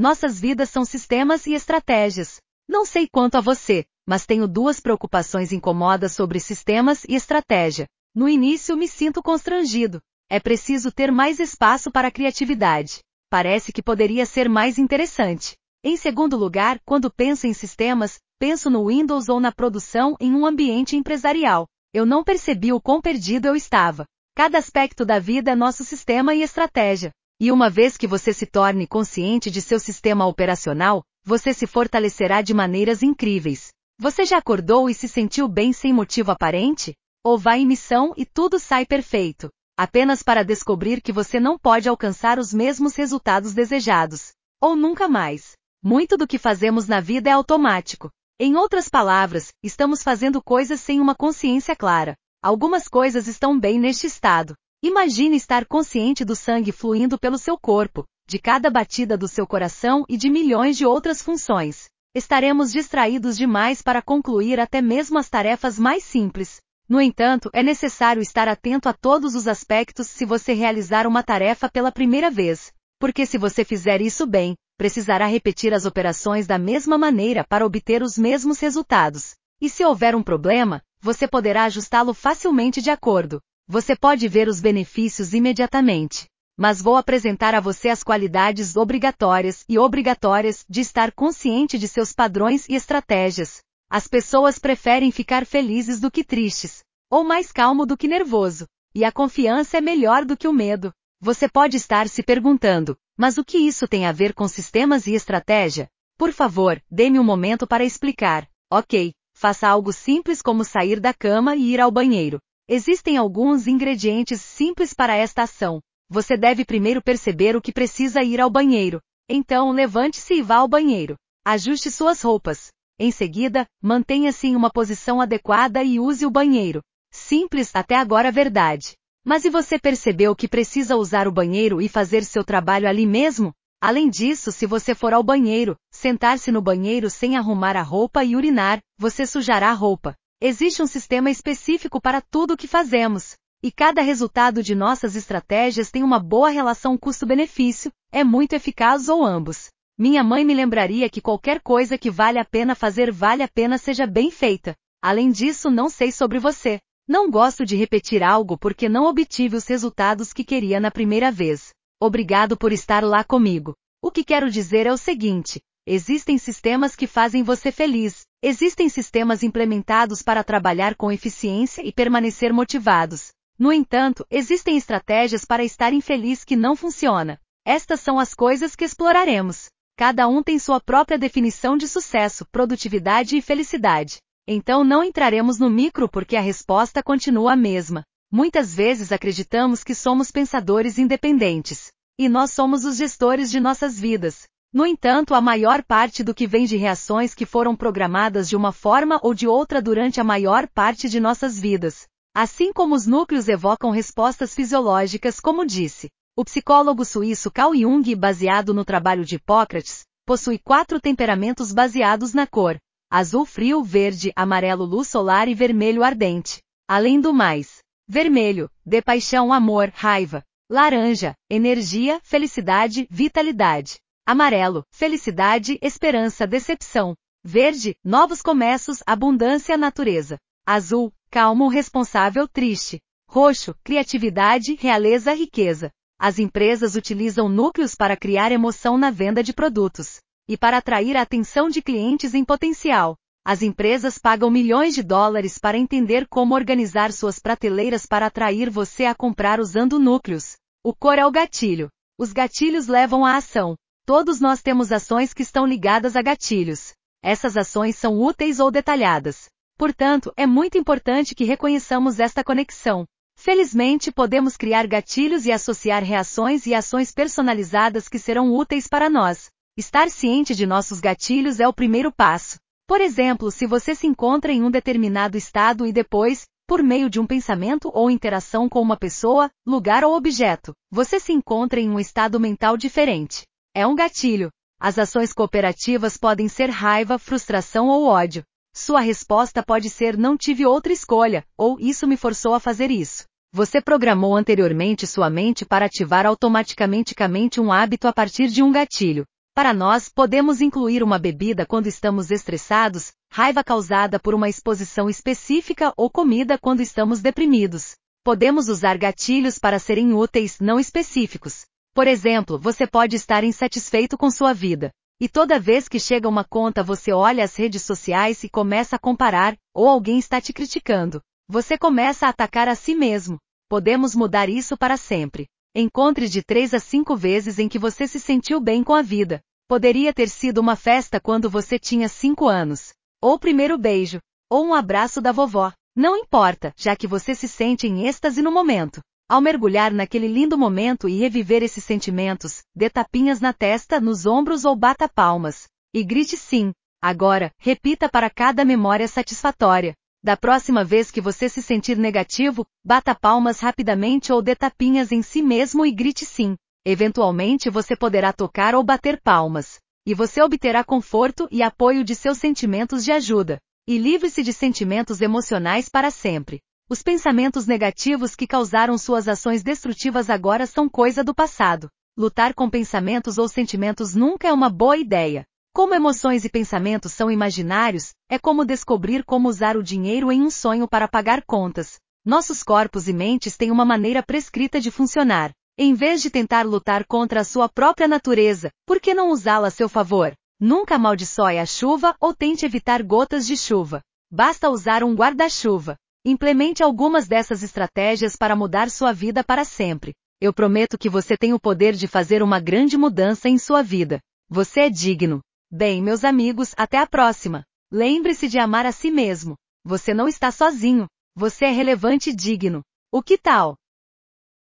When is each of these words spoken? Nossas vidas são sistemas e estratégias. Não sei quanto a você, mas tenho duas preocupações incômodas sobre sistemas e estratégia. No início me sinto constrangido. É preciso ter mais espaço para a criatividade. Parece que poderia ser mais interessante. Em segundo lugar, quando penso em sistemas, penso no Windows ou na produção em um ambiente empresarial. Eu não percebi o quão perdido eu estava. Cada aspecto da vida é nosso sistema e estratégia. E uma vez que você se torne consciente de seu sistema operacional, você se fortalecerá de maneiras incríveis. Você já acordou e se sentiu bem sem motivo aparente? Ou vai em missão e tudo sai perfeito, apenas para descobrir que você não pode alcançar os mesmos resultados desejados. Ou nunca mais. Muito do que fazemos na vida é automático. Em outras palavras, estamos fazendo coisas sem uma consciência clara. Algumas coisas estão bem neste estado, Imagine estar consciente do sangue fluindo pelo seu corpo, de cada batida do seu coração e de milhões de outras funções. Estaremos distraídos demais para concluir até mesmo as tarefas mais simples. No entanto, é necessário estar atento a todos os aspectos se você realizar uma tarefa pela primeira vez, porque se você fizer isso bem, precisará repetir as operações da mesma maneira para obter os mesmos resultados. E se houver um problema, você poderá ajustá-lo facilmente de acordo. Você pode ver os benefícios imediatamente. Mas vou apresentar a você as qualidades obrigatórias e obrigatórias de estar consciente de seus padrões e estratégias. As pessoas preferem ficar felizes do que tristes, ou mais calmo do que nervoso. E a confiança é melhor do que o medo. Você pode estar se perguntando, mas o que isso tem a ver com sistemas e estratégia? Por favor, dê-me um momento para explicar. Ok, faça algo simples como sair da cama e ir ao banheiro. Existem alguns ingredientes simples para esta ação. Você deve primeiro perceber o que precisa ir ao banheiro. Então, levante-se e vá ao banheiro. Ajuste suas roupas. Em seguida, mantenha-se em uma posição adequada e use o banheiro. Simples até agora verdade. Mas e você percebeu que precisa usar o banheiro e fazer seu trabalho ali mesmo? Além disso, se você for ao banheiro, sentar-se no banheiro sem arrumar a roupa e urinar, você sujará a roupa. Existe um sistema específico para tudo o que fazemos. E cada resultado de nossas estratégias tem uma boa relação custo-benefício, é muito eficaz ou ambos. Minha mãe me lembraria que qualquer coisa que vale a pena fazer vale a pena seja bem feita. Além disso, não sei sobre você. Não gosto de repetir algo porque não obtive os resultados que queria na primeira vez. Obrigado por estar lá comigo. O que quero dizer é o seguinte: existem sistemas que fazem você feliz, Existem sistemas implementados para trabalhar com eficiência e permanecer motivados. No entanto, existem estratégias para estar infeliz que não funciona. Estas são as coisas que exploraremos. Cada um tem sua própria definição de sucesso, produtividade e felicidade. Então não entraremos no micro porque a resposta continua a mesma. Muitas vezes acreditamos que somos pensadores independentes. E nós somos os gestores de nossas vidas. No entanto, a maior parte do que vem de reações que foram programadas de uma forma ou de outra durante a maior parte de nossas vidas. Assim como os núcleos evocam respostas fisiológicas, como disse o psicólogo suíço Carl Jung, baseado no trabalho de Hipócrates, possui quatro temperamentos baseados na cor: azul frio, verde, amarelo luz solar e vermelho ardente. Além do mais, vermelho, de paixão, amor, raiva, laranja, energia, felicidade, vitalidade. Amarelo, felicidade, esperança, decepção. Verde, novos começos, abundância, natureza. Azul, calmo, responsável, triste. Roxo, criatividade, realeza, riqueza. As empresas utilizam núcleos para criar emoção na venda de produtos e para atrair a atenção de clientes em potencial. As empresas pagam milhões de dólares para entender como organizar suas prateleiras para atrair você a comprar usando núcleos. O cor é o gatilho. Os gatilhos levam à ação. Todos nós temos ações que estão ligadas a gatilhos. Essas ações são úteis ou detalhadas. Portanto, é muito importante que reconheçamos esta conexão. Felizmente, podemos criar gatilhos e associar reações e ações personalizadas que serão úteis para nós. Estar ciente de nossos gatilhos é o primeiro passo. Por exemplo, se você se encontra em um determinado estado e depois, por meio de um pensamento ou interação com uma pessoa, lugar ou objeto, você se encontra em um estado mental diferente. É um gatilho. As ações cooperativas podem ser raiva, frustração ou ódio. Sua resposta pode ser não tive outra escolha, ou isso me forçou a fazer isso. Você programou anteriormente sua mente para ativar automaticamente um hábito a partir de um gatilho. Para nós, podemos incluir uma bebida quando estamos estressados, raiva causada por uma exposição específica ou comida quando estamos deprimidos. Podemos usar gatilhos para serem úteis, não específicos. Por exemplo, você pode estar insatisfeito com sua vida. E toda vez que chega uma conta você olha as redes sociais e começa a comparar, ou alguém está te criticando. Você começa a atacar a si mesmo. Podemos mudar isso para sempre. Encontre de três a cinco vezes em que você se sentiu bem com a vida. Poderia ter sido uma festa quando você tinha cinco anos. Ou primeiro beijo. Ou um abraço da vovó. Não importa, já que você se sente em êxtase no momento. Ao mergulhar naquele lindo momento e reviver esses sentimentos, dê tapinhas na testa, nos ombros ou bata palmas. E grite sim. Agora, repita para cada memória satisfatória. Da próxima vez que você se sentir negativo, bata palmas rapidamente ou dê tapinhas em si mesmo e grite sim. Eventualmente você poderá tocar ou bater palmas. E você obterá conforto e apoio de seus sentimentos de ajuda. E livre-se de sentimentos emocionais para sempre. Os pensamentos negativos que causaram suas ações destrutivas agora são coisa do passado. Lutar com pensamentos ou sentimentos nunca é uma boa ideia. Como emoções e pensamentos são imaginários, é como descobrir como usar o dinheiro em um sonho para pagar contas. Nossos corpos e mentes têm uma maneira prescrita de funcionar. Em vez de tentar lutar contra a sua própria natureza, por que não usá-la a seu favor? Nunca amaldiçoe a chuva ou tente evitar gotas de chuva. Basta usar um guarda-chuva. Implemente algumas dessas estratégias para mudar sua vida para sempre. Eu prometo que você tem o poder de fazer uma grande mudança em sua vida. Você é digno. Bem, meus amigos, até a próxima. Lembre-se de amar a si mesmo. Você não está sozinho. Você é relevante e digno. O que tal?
Nossas 0.00 0.40
vidas 0.40 0.70
são 0.70 0.82
sistemas 0.82 1.46
e 1.46 1.52
estratégias. 1.52 2.40
Não 2.66 2.86
sei 2.86 3.06
quanto 3.06 3.34
a 3.34 3.40
você, 3.42 3.84
mas 4.08 4.24
tenho 4.24 4.48
duas 4.48 4.80
preocupações 4.80 5.52
incômodas 5.52 6.12
sobre 6.12 6.40
sistemas 6.40 7.04
e 7.04 7.14
estratégia. 7.14 7.86
No 8.14 8.26
início 8.26 8.78
me 8.78 8.88
sinto 8.88 9.22
constrangido. 9.22 10.00
É 10.30 10.40
preciso 10.40 10.90
ter 10.90 11.12
mais 11.12 11.38
espaço 11.38 11.90
para 11.90 12.08
a 12.08 12.10
criatividade. 12.10 13.00
Parece 13.28 13.74
que 13.74 13.82
poderia 13.82 14.24
ser 14.24 14.48
mais 14.48 14.78
interessante. 14.78 15.54
Em 15.84 15.98
segundo 15.98 16.34
lugar, 16.34 16.80
quando 16.86 17.12
penso 17.12 17.46
em 17.46 17.52
sistemas, 17.52 18.18
penso 18.38 18.70
no 18.70 18.86
Windows 18.86 19.28
ou 19.28 19.38
na 19.38 19.52
produção 19.52 20.16
em 20.18 20.34
um 20.34 20.46
ambiente 20.46 20.96
empresarial. 20.96 21.66
Eu 21.92 22.06
não 22.06 22.24
percebi 22.24 22.72
o 22.72 22.80
quão 22.80 23.02
perdido 23.02 23.48
eu 23.48 23.54
estava. 23.54 24.06
Cada 24.34 24.56
aspecto 24.56 25.04
da 25.04 25.18
vida 25.18 25.50
é 25.50 25.54
nosso 25.54 25.84
sistema 25.84 26.34
e 26.34 26.40
estratégia. 26.40 27.12
E 27.42 27.50
uma 27.50 27.70
vez 27.70 27.96
que 27.96 28.06
você 28.06 28.34
se 28.34 28.44
torne 28.44 28.86
consciente 28.86 29.50
de 29.50 29.62
seu 29.62 29.80
sistema 29.80 30.26
operacional, 30.26 31.02
você 31.24 31.54
se 31.54 31.66
fortalecerá 31.66 32.42
de 32.42 32.52
maneiras 32.52 33.02
incríveis. 33.02 33.68
Você 33.98 34.26
já 34.26 34.36
acordou 34.36 34.90
e 34.90 34.94
se 34.94 35.08
sentiu 35.08 35.48
bem 35.48 35.72
sem 35.72 35.90
motivo 35.90 36.30
aparente? 36.30 36.92
Ou 37.24 37.38
vai 37.38 37.60
em 37.60 37.66
missão 37.66 38.12
e 38.14 38.26
tudo 38.26 38.58
sai 38.58 38.84
perfeito, 38.84 39.48
apenas 39.74 40.22
para 40.22 40.44
descobrir 40.44 41.00
que 41.00 41.12
você 41.12 41.40
não 41.40 41.58
pode 41.58 41.88
alcançar 41.88 42.38
os 42.38 42.52
mesmos 42.52 42.94
resultados 42.94 43.54
desejados. 43.54 44.32
Ou 44.60 44.76
nunca 44.76 45.08
mais. 45.08 45.52
Muito 45.82 46.18
do 46.18 46.26
que 46.26 46.36
fazemos 46.36 46.86
na 46.86 47.00
vida 47.00 47.30
é 47.30 47.32
automático. 47.32 48.10
Em 48.38 48.54
outras 48.54 48.86
palavras, 48.86 49.48
estamos 49.62 50.02
fazendo 50.02 50.42
coisas 50.42 50.78
sem 50.78 51.00
uma 51.00 51.14
consciência 51.14 51.74
clara. 51.74 52.14
Algumas 52.42 52.86
coisas 52.86 53.26
estão 53.26 53.58
bem 53.58 53.78
neste 53.80 54.06
estado, 54.06 54.54
Imagine 54.82 55.36
estar 55.36 55.66
consciente 55.66 56.24
do 56.24 56.34
sangue 56.34 56.72
fluindo 56.72 57.18
pelo 57.18 57.36
seu 57.36 57.58
corpo, 57.58 58.06
de 58.26 58.38
cada 58.38 58.70
batida 58.70 59.14
do 59.14 59.28
seu 59.28 59.46
coração 59.46 60.06
e 60.08 60.16
de 60.16 60.30
milhões 60.30 60.74
de 60.78 60.86
outras 60.86 61.20
funções. 61.20 61.84
Estaremos 62.14 62.72
distraídos 62.72 63.36
demais 63.36 63.82
para 63.82 64.00
concluir 64.00 64.58
até 64.58 64.80
mesmo 64.80 65.18
as 65.18 65.28
tarefas 65.28 65.78
mais 65.78 66.02
simples. 66.02 66.62
No 66.88 66.98
entanto, 66.98 67.50
é 67.52 67.62
necessário 67.62 68.22
estar 68.22 68.48
atento 68.48 68.88
a 68.88 68.94
todos 68.94 69.34
os 69.34 69.46
aspectos 69.46 70.06
se 70.06 70.24
você 70.24 70.54
realizar 70.54 71.06
uma 71.06 71.22
tarefa 71.22 71.68
pela 71.68 71.92
primeira 71.92 72.30
vez, 72.30 72.72
porque 72.98 73.26
se 73.26 73.36
você 73.36 73.66
fizer 73.66 74.00
isso 74.00 74.26
bem, 74.26 74.56
precisará 74.78 75.26
repetir 75.26 75.74
as 75.74 75.84
operações 75.84 76.46
da 76.46 76.58
mesma 76.58 76.96
maneira 76.96 77.44
para 77.46 77.66
obter 77.66 78.02
os 78.02 78.16
mesmos 78.16 78.58
resultados. 78.58 79.34
E 79.60 79.68
se 79.68 79.84
houver 79.84 80.16
um 80.16 80.22
problema, 80.22 80.80
você 81.02 81.28
poderá 81.28 81.64
ajustá-lo 81.64 82.14
facilmente 82.14 82.80
de 82.80 82.88
acordo. 82.88 83.42
Você 83.72 83.94
pode 83.94 84.26
ver 84.26 84.48
os 84.48 84.60
benefícios 84.60 85.32
imediatamente. 85.32 86.26
Mas 86.58 86.82
vou 86.82 86.96
apresentar 86.96 87.54
a 87.54 87.60
você 87.60 87.88
as 87.88 88.02
qualidades 88.02 88.74
obrigatórias 88.74 89.64
e 89.68 89.78
obrigatórias 89.78 90.64
de 90.68 90.80
estar 90.80 91.12
consciente 91.12 91.78
de 91.78 91.86
seus 91.86 92.12
padrões 92.12 92.68
e 92.68 92.74
estratégias. 92.74 93.60
As 93.88 94.08
pessoas 94.08 94.58
preferem 94.58 95.12
ficar 95.12 95.46
felizes 95.46 96.00
do 96.00 96.10
que 96.10 96.24
tristes, 96.24 96.82
ou 97.08 97.22
mais 97.22 97.52
calmo 97.52 97.86
do 97.86 97.96
que 97.96 98.08
nervoso. 98.08 98.66
E 98.92 99.04
a 99.04 99.12
confiança 99.12 99.78
é 99.78 99.80
melhor 99.80 100.24
do 100.24 100.36
que 100.36 100.48
o 100.48 100.52
medo. 100.52 100.92
Você 101.20 101.48
pode 101.48 101.76
estar 101.76 102.08
se 102.08 102.24
perguntando, 102.24 102.96
mas 103.16 103.38
o 103.38 103.44
que 103.44 103.56
isso 103.56 103.86
tem 103.86 104.04
a 104.04 104.10
ver 104.10 104.34
com 104.34 104.48
sistemas 104.48 105.06
e 105.06 105.14
estratégia? 105.14 105.86
Por 106.18 106.32
favor, 106.32 106.82
dê-me 106.90 107.20
um 107.20 107.24
momento 107.24 107.68
para 107.68 107.84
explicar. 107.84 108.48
Ok, 108.68 109.12
faça 109.32 109.68
algo 109.68 109.92
simples 109.92 110.42
como 110.42 110.64
sair 110.64 110.98
da 110.98 111.14
cama 111.14 111.54
e 111.54 111.72
ir 111.72 111.80
ao 111.80 111.92
banheiro. 111.92 112.40
Existem 112.72 113.16
alguns 113.16 113.66
ingredientes 113.66 114.40
simples 114.40 114.94
para 114.94 115.16
esta 115.16 115.42
ação. 115.42 115.80
Você 116.08 116.36
deve 116.36 116.64
primeiro 116.64 117.02
perceber 117.02 117.56
o 117.56 117.60
que 117.60 117.72
precisa 117.72 118.22
ir 118.22 118.40
ao 118.40 118.48
banheiro. 118.48 119.00
Então, 119.28 119.72
levante-se 119.72 120.34
e 120.34 120.40
vá 120.40 120.58
ao 120.58 120.68
banheiro. 120.68 121.16
Ajuste 121.44 121.90
suas 121.90 122.22
roupas. 122.22 122.68
Em 122.96 123.10
seguida, 123.10 123.66
mantenha-se 123.82 124.46
em 124.46 124.54
uma 124.54 124.70
posição 124.70 125.20
adequada 125.20 125.82
e 125.82 125.98
use 125.98 126.24
o 126.24 126.30
banheiro. 126.30 126.80
Simples 127.10 127.74
até 127.74 127.96
agora 127.96 128.30
verdade. 128.30 128.92
Mas 129.26 129.44
e 129.44 129.50
você 129.50 129.76
percebeu 129.76 130.36
que 130.36 130.46
precisa 130.46 130.94
usar 130.94 131.26
o 131.26 131.32
banheiro 131.32 131.82
e 131.82 131.88
fazer 131.88 132.22
seu 132.22 132.44
trabalho 132.44 132.88
ali 132.88 133.04
mesmo? 133.04 133.52
Além 133.80 134.08
disso, 134.08 134.52
se 134.52 134.64
você 134.64 134.94
for 134.94 135.12
ao 135.12 135.24
banheiro, 135.24 135.74
sentar-se 135.90 136.52
no 136.52 136.62
banheiro 136.62 137.10
sem 137.10 137.36
arrumar 137.36 137.76
a 137.76 137.82
roupa 137.82 138.22
e 138.22 138.36
urinar, 138.36 138.78
você 138.96 139.26
sujará 139.26 139.70
a 139.70 139.74
roupa. 139.74 140.14
Existe 140.42 140.82
um 140.82 140.86
sistema 140.86 141.30
específico 141.30 142.00
para 142.00 142.22
tudo 142.22 142.54
o 142.54 142.56
que 142.56 142.66
fazemos. 142.66 143.34
E 143.62 143.70
cada 143.70 144.00
resultado 144.00 144.62
de 144.62 144.74
nossas 144.74 145.14
estratégias 145.14 145.90
tem 145.90 146.02
uma 146.02 146.18
boa 146.18 146.48
relação 146.48 146.96
custo-benefício, 146.96 147.92
é 148.10 148.24
muito 148.24 148.54
eficaz 148.54 149.10
ou 149.10 149.22
ambos. 149.22 149.68
Minha 149.98 150.24
mãe 150.24 150.42
me 150.42 150.54
lembraria 150.54 151.10
que 151.10 151.20
qualquer 151.20 151.60
coisa 151.60 151.98
que 151.98 152.10
vale 152.10 152.38
a 152.38 152.44
pena 152.44 152.74
fazer 152.74 153.12
vale 153.12 153.42
a 153.42 153.48
pena 153.48 153.76
seja 153.76 154.06
bem 154.06 154.30
feita. 154.30 154.74
Além 155.02 155.30
disso, 155.30 155.70
não 155.70 155.90
sei 155.90 156.10
sobre 156.10 156.38
você. 156.38 156.80
Não 157.06 157.30
gosto 157.30 157.66
de 157.66 157.76
repetir 157.76 158.22
algo 158.22 158.56
porque 158.56 158.88
não 158.88 159.04
obtive 159.04 159.56
os 159.56 159.66
resultados 159.66 160.32
que 160.32 160.42
queria 160.42 160.80
na 160.80 160.90
primeira 160.90 161.30
vez. 161.30 161.68
Obrigado 162.00 162.56
por 162.56 162.72
estar 162.72 163.04
lá 163.04 163.22
comigo. 163.22 163.74
O 164.02 164.10
que 164.10 164.24
quero 164.24 164.50
dizer 164.50 164.86
é 164.86 164.92
o 164.92 164.96
seguinte: 164.96 165.60
existem 165.86 166.38
sistemas 166.38 166.96
que 166.96 167.06
fazem 167.06 167.42
você 167.42 167.70
feliz, 167.70 168.22
Existem 168.42 168.88
sistemas 168.88 169.42
implementados 169.42 170.22
para 170.22 170.42
trabalhar 170.42 170.94
com 170.94 171.12
eficiência 171.12 171.86
e 171.86 171.92
permanecer 171.92 172.54
motivados. 172.54 173.32
No 173.58 173.70
entanto, 173.70 174.26
existem 174.30 174.78
estratégias 174.78 175.44
para 175.44 175.62
estar 175.62 175.92
infeliz 175.92 176.42
que 176.42 176.56
não 176.56 176.74
funciona. 176.74 177.38
Estas 177.66 178.00
são 178.00 178.18
as 178.18 178.32
coisas 178.32 178.74
que 178.74 178.82
exploraremos. 178.86 179.66
Cada 179.94 180.26
um 180.26 180.42
tem 180.42 180.58
sua 180.58 180.80
própria 180.80 181.18
definição 181.18 181.76
de 181.76 181.86
sucesso, 181.86 182.46
produtividade 182.50 183.36
e 183.36 183.42
felicidade. 183.42 184.16
Então 184.48 184.82
não 184.82 185.04
entraremos 185.04 185.58
no 185.58 185.68
micro 185.68 186.08
porque 186.08 186.34
a 186.34 186.40
resposta 186.40 187.02
continua 187.02 187.52
a 187.52 187.56
mesma. 187.56 188.04
Muitas 188.32 188.74
vezes 188.74 189.12
acreditamos 189.12 189.84
que 189.84 189.94
somos 189.94 190.30
pensadores 190.30 190.96
independentes. 190.96 191.90
E 192.18 192.26
nós 192.26 192.52
somos 192.52 192.86
os 192.86 192.96
gestores 192.96 193.50
de 193.50 193.60
nossas 193.60 194.00
vidas. 194.00 194.48
No 194.72 194.86
entanto, 194.86 195.34
a 195.34 195.40
maior 195.40 195.82
parte 195.82 196.22
do 196.22 196.32
que 196.32 196.46
vem 196.46 196.64
de 196.64 196.76
reações 196.76 197.34
que 197.34 197.44
foram 197.44 197.74
programadas 197.74 198.48
de 198.48 198.54
uma 198.54 198.70
forma 198.70 199.18
ou 199.20 199.34
de 199.34 199.48
outra 199.48 199.82
durante 199.82 200.20
a 200.20 200.24
maior 200.24 200.68
parte 200.68 201.08
de 201.08 201.18
nossas 201.18 201.58
vidas. 201.58 202.06
Assim 202.32 202.72
como 202.72 202.94
os 202.94 203.04
núcleos 203.04 203.48
evocam 203.48 203.90
respostas 203.90 204.54
fisiológicas, 204.54 205.40
como 205.40 205.66
disse 205.66 206.08
o 206.36 206.44
psicólogo 206.44 207.04
suíço 207.04 207.50
Carl 207.50 207.74
Jung, 207.74 208.14
baseado 208.14 208.72
no 208.72 208.84
trabalho 208.84 209.24
de 209.24 209.34
Hipócrates, 209.34 210.04
possui 210.24 210.58
quatro 210.58 211.00
temperamentos 211.00 211.72
baseados 211.72 212.32
na 212.32 212.46
cor: 212.46 212.78
azul 213.10 213.44
frio, 213.44 213.82
verde, 213.82 214.32
amarelo 214.36 214.84
luz 214.84 215.08
solar 215.08 215.48
e 215.48 215.54
vermelho 215.54 216.04
ardente. 216.04 216.62
Além 216.88 217.20
do 217.20 217.32
mais, 217.34 217.82
vermelho, 218.08 218.70
de 218.86 219.02
paixão, 219.02 219.52
amor, 219.52 219.90
raiva, 219.92 220.44
laranja, 220.70 221.34
energia, 221.50 222.20
felicidade, 222.22 223.08
vitalidade. 223.10 223.98
Amarelo, 224.26 224.84
felicidade, 224.92 225.78
esperança, 225.82 226.46
decepção. 226.46 227.14
Verde, 227.44 227.94
novos 228.04 228.42
começos, 228.42 229.02
abundância, 229.06 229.76
natureza. 229.76 230.38
Azul, 230.66 231.12
calmo, 231.30 231.68
responsável, 231.68 232.46
triste. 232.46 233.00
Roxo, 233.28 233.74
criatividade, 233.82 234.74
realeza, 234.74 235.32
riqueza. 235.32 235.90
As 236.18 236.38
empresas 236.38 236.96
utilizam 236.96 237.48
núcleos 237.48 237.94
para 237.94 238.16
criar 238.16 238.52
emoção 238.52 238.98
na 238.98 239.10
venda 239.10 239.42
de 239.42 239.54
produtos 239.54 240.20
e 240.46 240.56
para 240.56 240.76
atrair 240.76 241.16
a 241.16 241.22
atenção 241.22 241.68
de 241.68 241.80
clientes 241.80 242.34
em 242.34 242.44
potencial. 242.44 243.16
As 243.42 243.62
empresas 243.62 244.18
pagam 244.18 244.50
milhões 244.50 244.94
de 244.94 245.02
dólares 245.02 245.58
para 245.58 245.78
entender 245.78 246.28
como 246.28 246.54
organizar 246.54 247.10
suas 247.10 247.38
prateleiras 247.38 248.04
para 248.04 248.26
atrair 248.26 248.68
você 248.68 249.06
a 249.06 249.14
comprar 249.14 249.60
usando 249.60 249.98
núcleos. 249.98 250.56
O 250.84 250.94
cor 250.94 251.18
é 251.18 251.24
o 251.24 251.30
gatilho. 251.30 251.88
Os 252.18 252.32
gatilhos 252.34 252.86
levam 252.86 253.24
à 253.24 253.36
ação. 253.36 253.76
Todos 254.04 254.40
nós 254.40 254.62
temos 254.62 254.90
ações 254.90 255.32
que 255.32 255.42
estão 255.42 255.66
ligadas 255.66 256.16
a 256.16 256.22
gatilhos. 256.22 256.92
Essas 257.22 257.56
ações 257.56 257.96
são 257.96 258.18
úteis 258.18 258.60
ou 258.60 258.70
detalhadas. 258.70 259.48
Portanto, 259.78 260.32
é 260.36 260.46
muito 260.46 260.76
importante 260.76 261.34
que 261.34 261.44
reconheçamos 261.44 262.20
esta 262.20 262.42
conexão. 262.42 263.04
Felizmente, 263.38 264.12
podemos 264.12 264.56
criar 264.56 264.86
gatilhos 264.86 265.46
e 265.46 265.52
associar 265.52 266.04
reações 266.04 266.66
e 266.66 266.74
ações 266.74 267.12
personalizadas 267.12 268.08
que 268.08 268.18
serão 268.18 268.52
úteis 268.54 268.86
para 268.86 269.08
nós. 269.08 269.48
Estar 269.76 270.10
ciente 270.10 270.54
de 270.54 270.66
nossos 270.66 271.00
gatilhos 271.00 271.60
é 271.60 271.66
o 271.66 271.72
primeiro 271.72 272.12
passo. 272.12 272.58
Por 272.86 273.00
exemplo, 273.00 273.50
se 273.50 273.66
você 273.66 273.94
se 273.94 274.06
encontra 274.06 274.52
em 274.52 274.62
um 274.62 274.70
determinado 274.70 275.38
estado 275.38 275.86
e 275.86 275.92
depois, 275.92 276.44
por 276.66 276.82
meio 276.82 277.08
de 277.08 277.18
um 277.18 277.26
pensamento 277.26 277.90
ou 277.94 278.10
interação 278.10 278.68
com 278.68 278.82
uma 278.82 278.96
pessoa, 278.96 279.50
lugar 279.66 280.04
ou 280.04 280.14
objeto, 280.14 280.74
você 280.90 281.18
se 281.18 281.32
encontra 281.32 281.80
em 281.80 281.88
um 281.88 281.98
estado 281.98 282.38
mental 282.38 282.76
diferente. 282.76 283.44
É 283.72 283.86
um 283.86 283.94
gatilho. 283.94 284.50
As 284.80 284.98
ações 284.98 285.32
cooperativas 285.32 286.16
podem 286.16 286.48
ser 286.48 286.70
raiva, 286.70 287.20
frustração 287.20 287.86
ou 287.86 288.06
ódio. 288.06 288.42
Sua 288.74 289.00
resposta 289.00 289.62
pode 289.62 289.88
ser 289.88 290.16
não 290.16 290.36
tive 290.36 290.66
outra 290.66 290.92
escolha, 290.92 291.44
ou 291.56 291.78
isso 291.78 292.04
me 292.04 292.16
forçou 292.16 292.54
a 292.54 292.60
fazer 292.60 292.90
isso. 292.90 293.24
Você 293.52 293.80
programou 293.80 294.34
anteriormente 294.34 295.06
sua 295.06 295.30
mente 295.30 295.64
para 295.64 295.86
ativar 295.86 296.26
automaticamente 296.26 297.60
um 297.60 297.70
hábito 297.70 298.08
a 298.08 298.12
partir 298.12 298.48
de 298.48 298.60
um 298.60 298.72
gatilho. 298.72 299.24
Para 299.54 299.72
nós, 299.72 300.08
podemos 300.08 300.60
incluir 300.60 301.02
uma 301.02 301.18
bebida 301.18 301.64
quando 301.64 301.86
estamos 301.86 302.32
estressados, 302.32 303.12
raiva 303.30 303.62
causada 303.62 304.18
por 304.18 304.34
uma 304.34 304.48
exposição 304.48 305.08
específica 305.08 305.92
ou 305.96 306.10
comida 306.10 306.58
quando 306.58 306.80
estamos 306.80 307.20
deprimidos. 307.20 307.94
Podemos 308.24 308.68
usar 308.68 308.98
gatilhos 308.98 309.58
para 309.58 309.78
serem 309.78 310.12
úteis, 310.12 310.58
não 310.58 310.80
específicos. 310.80 311.64
Por 311.94 312.06
exemplo, 312.06 312.58
você 312.58 312.86
pode 312.86 313.16
estar 313.16 313.42
insatisfeito 313.44 314.16
com 314.16 314.30
sua 314.30 314.52
vida. 314.52 314.90
E 315.20 315.28
toda 315.28 315.60
vez 315.60 315.88
que 315.88 316.00
chega 316.00 316.28
uma 316.28 316.44
conta 316.44 316.82
você 316.82 317.12
olha 317.12 317.44
as 317.44 317.54
redes 317.56 317.82
sociais 317.82 318.42
e 318.42 318.48
começa 318.48 318.96
a 318.96 318.98
comparar, 318.98 319.56
ou 319.74 319.88
alguém 319.88 320.18
está 320.18 320.40
te 320.40 320.52
criticando. 320.52 321.20
Você 321.48 321.76
começa 321.76 322.26
a 322.26 322.30
atacar 322.30 322.68
a 322.68 322.74
si 322.74 322.94
mesmo. 322.94 323.38
Podemos 323.68 324.14
mudar 324.14 324.48
isso 324.48 324.76
para 324.78 324.96
sempre. 324.96 325.46
Encontre 325.74 326.28
de 326.28 326.42
três 326.42 326.72
a 326.72 326.80
cinco 326.80 327.16
vezes 327.16 327.58
em 327.58 327.68
que 327.68 327.78
você 327.78 328.06
se 328.06 328.18
sentiu 328.18 328.60
bem 328.60 328.82
com 328.82 328.94
a 328.94 329.02
vida. 329.02 329.40
Poderia 329.68 330.12
ter 330.12 330.28
sido 330.28 330.58
uma 330.58 330.74
festa 330.74 331.20
quando 331.20 331.50
você 331.50 331.78
tinha 331.78 332.08
cinco 332.08 332.48
anos. 332.48 332.92
Ou 333.20 333.38
primeiro 333.38 333.76
beijo. 333.76 334.20
Ou 334.50 334.64
um 334.64 334.74
abraço 334.74 335.20
da 335.20 335.32
vovó. 335.32 335.72
Não 335.94 336.16
importa, 336.16 336.72
já 336.76 336.96
que 336.96 337.06
você 337.06 337.34
se 337.34 337.46
sente 337.46 337.86
em 337.86 338.06
êxtase 338.06 338.42
no 338.42 338.50
momento. 338.50 339.00
Ao 339.30 339.40
mergulhar 339.40 339.92
naquele 339.92 340.26
lindo 340.26 340.58
momento 340.58 341.08
e 341.08 341.16
reviver 341.16 341.62
esses 341.62 341.84
sentimentos, 341.84 342.64
dê 342.74 342.90
tapinhas 342.90 343.40
na 343.40 343.52
testa, 343.52 344.00
nos 344.00 344.26
ombros 344.26 344.64
ou 344.64 344.74
bata 344.74 345.08
palmas. 345.08 345.68
E 345.94 346.02
grite 346.02 346.36
sim. 346.36 346.72
Agora, 347.00 347.52
repita 347.56 348.08
para 348.08 348.28
cada 348.28 348.64
memória 348.64 349.06
satisfatória. 349.06 349.94
Da 350.20 350.36
próxima 350.36 350.82
vez 350.82 351.12
que 351.12 351.20
você 351.20 351.48
se 351.48 351.62
sentir 351.62 351.96
negativo, 351.96 352.66
bata 352.84 353.14
palmas 353.14 353.60
rapidamente 353.60 354.32
ou 354.32 354.42
dê 354.42 354.56
tapinhas 354.56 355.12
em 355.12 355.22
si 355.22 355.42
mesmo 355.42 355.86
e 355.86 355.92
grite 355.92 356.26
sim. 356.26 356.56
Eventualmente 356.84 357.70
você 357.70 357.94
poderá 357.94 358.32
tocar 358.32 358.74
ou 358.74 358.82
bater 358.82 359.20
palmas. 359.22 359.78
E 360.04 360.12
você 360.12 360.42
obterá 360.42 360.82
conforto 360.82 361.46
e 361.52 361.62
apoio 361.62 362.02
de 362.02 362.16
seus 362.16 362.38
sentimentos 362.38 363.04
de 363.04 363.12
ajuda. 363.12 363.60
E 363.86 363.96
livre-se 363.96 364.42
de 364.42 364.52
sentimentos 364.52 365.20
emocionais 365.20 365.88
para 365.88 366.10
sempre. 366.10 366.60
Os 366.90 367.04
pensamentos 367.04 367.68
negativos 367.68 368.34
que 368.34 368.48
causaram 368.48 368.98
suas 368.98 369.28
ações 369.28 369.62
destrutivas 369.62 370.28
agora 370.28 370.66
são 370.66 370.88
coisa 370.88 371.22
do 371.22 371.32
passado. 371.32 371.88
Lutar 372.18 372.52
com 372.52 372.68
pensamentos 372.68 373.38
ou 373.38 373.48
sentimentos 373.48 374.12
nunca 374.12 374.48
é 374.48 374.52
uma 374.52 374.68
boa 374.68 374.96
ideia. 374.96 375.44
Como 375.72 375.94
emoções 375.94 376.44
e 376.44 376.48
pensamentos 376.48 377.12
são 377.12 377.30
imaginários, 377.30 378.12
é 378.28 378.40
como 378.40 378.64
descobrir 378.64 379.24
como 379.24 379.48
usar 379.48 379.76
o 379.76 379.84
dinheiro 379.84 380.32
em 380.32 380.42
um 380.42 380.50
sonho 380.50 380.88
para 380.88 381.06
pagar 381.06 381.44
contas. 381.44 382.00
Nossos 382.24 382.64
corpos 382.64 383.06
e 383.06 383.12
mentes 383.12 383.56
têm 383.56 383.70
uma 383.70 383.84
maneira 383.84 384.20
prescrita 384.20 384.80
de 384.80 384.90
funcionar. 384.90 385.52
Em 385.78 385.94
vez 385.94 386.20
de 386.20 386.28
tentar 386.28 386.66
lutar 386.66 387.06
contra 387.06 387.42
a 387.42 387.44
sua 387.44 387.68
própria 387.68 388.08
natureza, 388.08 388.68
por 388.84 388.98
que 388.98 389.14
não 389.14 389.30
usá-la 389.30 389.68
a 389.68 389.70
seu 389.70 389.88
favor? 389.88 390.34
Nunca 390.58 390.96
amaldiçoe 390.96 391.56
a 391.56 391.66
chuva 391.66 392.16
ou 392.20 392.34
tente 392.34 392.66
evitar 392.66 393.00
gotas 393.00 393.46
de 393.46 393.56
chuva. 393.56 394.02
Basta 394.28 394.68
usar 394.68 395.04
um 395.04 395.14
guarda-chuva. 395.14 395.96
Implemente 396.24 396.82
algumas 396.82 397.26
dessas 397.26 397.62
estratégias 397.62 398.36
para 398.36 398.54
mudar 398.54 398.90
sua 398.90 399.10
vida 399.10 399.42
para 399.42 399.64
sempre. 399.64 400.12
Eu 400.38 400.52
prometo 400.52 400.98
que 400.98 401.08
você 401.08 401.34
tem 401.34 401.54
o 401.54 401.60
poder 401.60 401.94
de 401.94 402.06
fazer 402.06 402.42
uma 402.42 402.60
grande 402.60 402.96
mudança 402.98 403.48
em 403.48 403.56
sua 403.56 403.82
vida. 403.82 404.20
Você 404.48 404.80
é 404.80 404.90
digno. 404.90 405.40
Bem, 405.70 406.02
meus 406.02 406.22
amigos, 406.22 406.74
até 406.76 406.98
a 406.98 407.06
próxima. 407.06 407.64
Lembre-se 407.90 408.48
de 408.48 408.58
amar 408.58 408.84
a 408.84 408.92
si 408.92 409.10
mesmo. 409.10 409.54
Você 409.84 410.12
não 410.12 410.28
está 410.28 410.50
sozinho. 410.50 411.06
Você 411.34 411.64
é 411.64 411.70
relevante 411.70 412.30
e 412.30 412.36
digno. 412.36 412.82
O 413.10 413.22
que 413.22 413.38
tal? 413.38 413.76